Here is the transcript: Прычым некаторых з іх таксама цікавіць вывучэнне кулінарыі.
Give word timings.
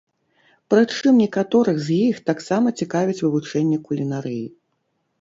Прычым 0.73 1.13
некаторых 1.25 1.77
з 1.89 1.99
іх 2.07 2.23
таксама 2.33 2.67
цікавіць 2.81 3.21
вывучэнне 3.25 3.77
кулінарыі. 3.89 4.47